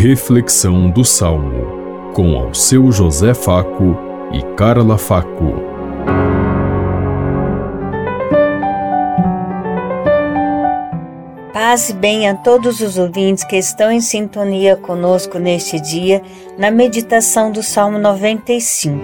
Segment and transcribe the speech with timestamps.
[0.00, 3.98] Reflexão do Salmo, com ao seu José Faco
[4.32, 5.54] e Carla Faco.
[11.52, 16.22] Paz e bem a todos os ouvintes que estão em sintonia conosco neste dia,
[16.56, 19.02] na meditação do Salmo 95.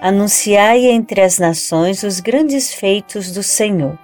[0.00, 3.98] Anunciai entre as nações os grandes feitos do Senhor.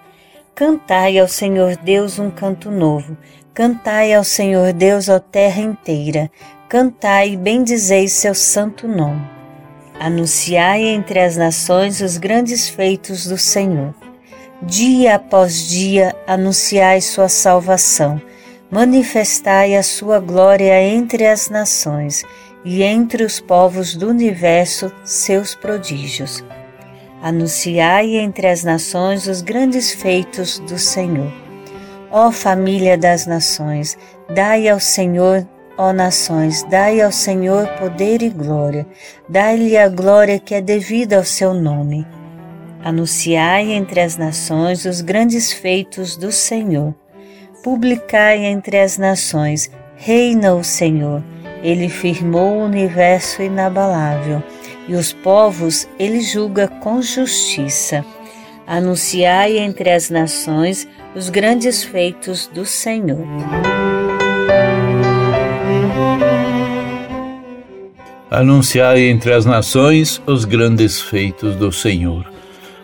[0.56, 3.14] Cantai ao Senhor Deus um canto novo.
[3.52, 6.30] Cantai ao Senhor Deus a terra inteira.
[6.66, 9.20] Cantai e bendizei seu santo nome.
[10.00, 13.94] Anunciai entre as nações os grandes feitos do Senhor.
[14.62, 18.18] Dia após dia anunciai sua salvação.
[18.70, 22.24] Manifestai a sua glória entre as nações
[22.64, 26.42] e entre os povos do universo seus prodígios.
[27.22, 31.32] Anunciai entre as nações os grandes feitos do Senhor.
[32.10, 33.98] Ó família das nações,
[34.34, 38.86] dai ao Senhor, ó nações, dai ao Senhor poder e glória,
[39.28, 42.06] dai-lhe a glória que é devida ao seu nome.
[42.84, 46.94] Anunciai entre as nações os grandes feitos do Senhor.
[47.62, 51.22] Publicai entre as nações, reina o Senhor
[51.62, 54.42] ele firmou o universo inabalável,
[54.88, 58.04] e os povos ele julga com justiça.
[58.66, 63.26] Anunciai entre as nações os grandes feitos do Senhor.
[68.30, 72.26] Anunciai entre as nações os grandes feitos do Senhor.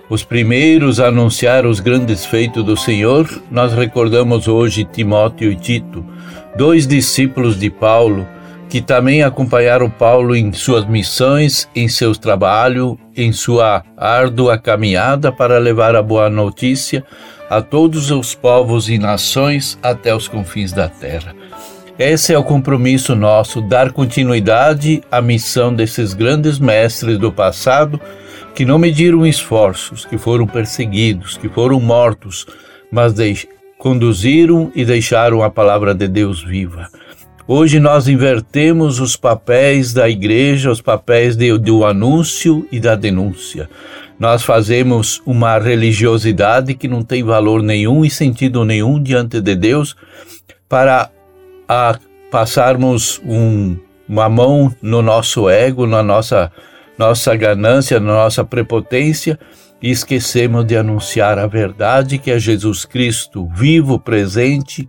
[0.08, 6.04] Os primeiros a anunciar os grandes feitos do Senhor, nós recordamos hoje Timóteo e Tito,
[6.56, 8.26] dois discípulos de Paulo
[8.72, 15.58] que também acompanharam Paulo em suas missões, em seu trabalho, em sua árdua caminhada para
[15.58, 17.04] levar a boa notícia
[17.50, 21.34] a todos os povos e nações até os confins da terra.
[21.98, 28.00] Esse é o compromisso nosso, dar continuidade à missão desses grandes mestres do passado
[28.54, 32.46] que não mediram esforços, que foram perseguidos, que foram mortos,
[32.90, 33.12] mas
[33.76, 36.88] conduziram e deixaram a palavra de Deus viva.
[37.54, 43.68] Hoje nós invertemos os papéis da igreja, os papéis de, do anúncio e da denúncia.
[44.18, 49.94] Nós fazemos uma religiosidade que não tem valor nenhum e sentido nenhum diante de Deus
[50.66, 51.10] para
[51.68, 51.98] a,
[52.30, 53.76] passarmos um,
[54.08, 56.50] uma mão no nosso ego, na nossa,
[56.96, 59.38] nossa ganância, na nossa prepotência
[59.82, 64.88] e esquecemos de anunciar a verdade que é Jesus Cristo vivo, presente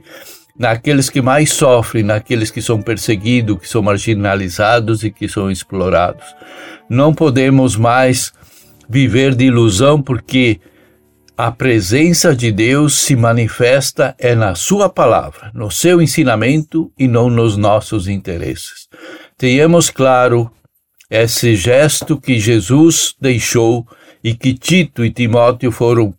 [0.58, 6.26] naqueles que mais sofrem, naqueles que são perseguidos, que são marginalizados e que são explorados.
[6.90, 8.32] Não podemos mais
[8.88, 10.60] viver de ilusão porque
[11.36, 17.30] a presença de Deus se manifesta é na sua palavra, no seu ensinamento e não
[17.30, 18.88] nos nossos interesses.
[19.36, 20.52] Tenhamos claro
[21.10, 23.88] esse gesto que Jesus deixou
[24.24, 26.14] e que Tito e Timóteo foram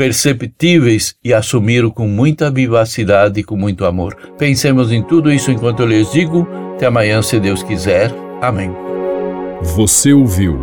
[0.00, 4.16] perceptíveis e assumiram com muita vivacidade e com muito amor.
[4.38, 6.48] Pensemos em tudo isso enquanto eu lhes digo.
[6.74, 8.10] Até amanhã, se Deus quiser.
[8.40, 8.74] Amém.
[9.60, 10.58] Você ouviu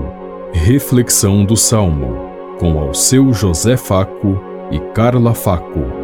[0.52, 2.18] Reflexão do Salmo
[2.58, 5.97] com ao seu José Faco e Carla Faco.